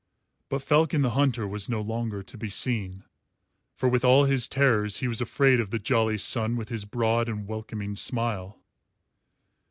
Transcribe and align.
But 0.49 0.63
Falcon 0.63 1.03
the 1.03 1.11
Hunter 1.11 1.47
was 1.47 1.69
no 1.69 1.79
longer 1.79 2.23
to 2.23 2.35
be 2.35 2.49
seen, 2.49 3.03
for 3.75 3.87
with 3.87 4.03
all 4.03 4.23
his 4.23 4.47
terrors 4.47 4.97
he 4.97 5.07
was 5.07 5.21
afraid 5.21 5.59
of 5.59 5.69
the 5.69 5.77
jolly 5.77 6.17
sun 6.17 6.55
with 6.55 6.69
his 6.69 6.85
broad 6.85 7.29
and 7.29 7.47
welcoming 7.47 7.95
smile. 7.95 8.57